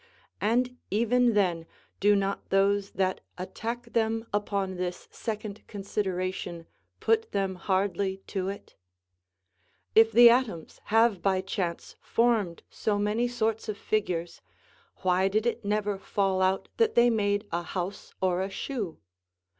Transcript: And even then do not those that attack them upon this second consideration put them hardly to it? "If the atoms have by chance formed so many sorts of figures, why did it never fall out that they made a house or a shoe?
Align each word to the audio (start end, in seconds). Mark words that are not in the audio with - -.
And 0.41 0.79
even 0.89 1.35
then 1.35 1.67
do 1.99 2.15
not 2.15 2.49
those 2.49 2.89
that 2.93 3.21
attack 3.37 3.93
them 3.93 4.25
upon 4.33 4.73
this 4.77 5.07
second 5.11 5.61
consideration 5.67 6.65
put 6.99 7.31
them 7.33 7.53
hardly 7.53 8.17
to 8.25 8.49
it? 8.49 8.75
"If 9.93 10.11
the 10.11 10.27
atoms 10.31 10.81
have 10.85 11.21
by 11.21 11.41
chance 11.41 11.97
formed 12.01 12.63
so 12.71 12.97
many 12.97 13.27
sorts 13.27 13.69
of 13.69 13.77
figures, 13.77 14.41
why 15.03 15.27
did 15.27 15.45
it 15.45 15.63
never 15.63 15.99
fall 15.99 16.41
out 16.41 16.67
that 16.77 16.95
they 16.95 17.11
made 17.11 17.47
a 17.51 17.61
house 17.61 18.15
or 18.21 18.41
a 18.41 18.49
shoe? 18.49 18.97